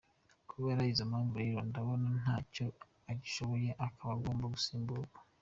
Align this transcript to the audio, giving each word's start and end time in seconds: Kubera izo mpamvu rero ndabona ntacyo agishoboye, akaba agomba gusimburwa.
Kubera 0.49 0.81
izo 0.91 1.03
mpamvu 1.11 1.33
rero 1.43 1.59
ndabona 1.69 2.07
ntacyo 2.21 2.65
agishoboye, 3.11 3.69
akaba 3.85 4.11
agomba 4.17 4.45
gusimburwa. 4.53 5.19